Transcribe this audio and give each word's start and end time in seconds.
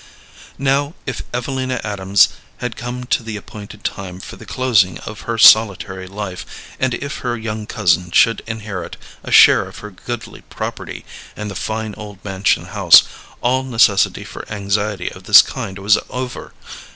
Now 0.57 0.95
if 1.05 1.21
Evelina 1.31 1.79
Adams 1.83 2.29
had 2.57 2.75
come 2.75 3.03
to 3.03 3.21
the 3.21 3.37
appointed 3.37 3.83
time 3.83 4.19
for 4.19 4.35
the 4.35 4.47
closing 4.47 4.97
of 5.01 5.21
her 5.29 5.37
solitary 5.37 6.07
life, 6.07 6.43
and 6.79 6.95
if 6.95 7.17
her 7.19 7.37
young 7.37 7.67
cousin 7.67 8.09
should 8.09 8.41
inherit 8.47 8.97
a 9.23 9.31
share 9.31 9.67
of 9.67 9.77
her 9.77 9.91
goodly 9.91 10.41
property 10.41 11.05
and 11.35 11.51
the 11.51 11.55
fine 11.55 11.93
old 11.99 12.25
mansion 12.25 12.65
house, 12.73 13.03
all 13.41 13.61
necessity 13.61 14.23
for 14.23 14.43
anxiety 14.51 15.11
of 15.11 15.25
this 15.25 15.43
kind 15.43 15.77
was 15.77 15.99
over. 16.09 16.51